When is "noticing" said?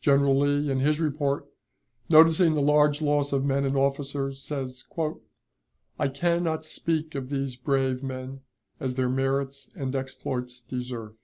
2.10-2.54